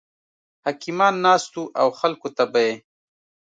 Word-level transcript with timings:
حکیمان 0.65 1.13
ناست 1.25 1.51
وو 1.55 1.63
او 1.81 1.87
خلکو 1.99 2.29
ته 2.37 2.43
به 2.51 2.61
یې 2.67 2.73